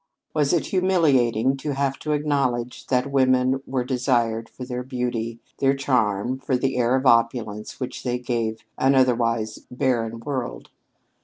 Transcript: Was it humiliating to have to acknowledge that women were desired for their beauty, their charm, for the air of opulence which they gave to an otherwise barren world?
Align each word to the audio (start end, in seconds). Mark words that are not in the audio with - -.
Was 0.33 0.51
it 0.51 0.65
humiliating 0.65 1.55
to 1.57 1.75
have 1.75 1.99
to 1.99 2.13
acknowledge 2.13 2.87
that 2.87 3.11
women 3.11 3.61
were 3.67 3.83
desired 3.83 4.49
for 4.49 4.65
their 4.65 4.81
beauty, 4.81 5.39
their 5.59 5.75
charm, 5.75 6.39
for 6.39 6.57
the 6.57 6.75
air 6.75 6.95
of 6.95 7.05
opulence 7.05 7.79
which 7.79 8.01
they 8.01 8.17
gave 8.17 8.57
to 8.61 8.65
an 8.79 8.95
otherwise 8.95 9.59
barren 9.69 10.19
world? 10.19 10.71